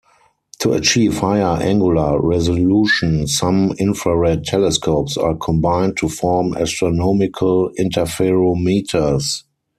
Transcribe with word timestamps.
To 0.61 0.73
achieve 0.73 1.19
higher 1.19 1.61
angular 1.61 2.19
resolution, 2.19 3.27
some 3.27 3.73
infrared 3.77 4.45
telescopes 4.45 5.15
are 5.15 5.35
combined 5.35 5.95
to 5.97 6.09
form 6.09 6.57
astronomical 6.57 7.69
interferometers. 7.79 9.43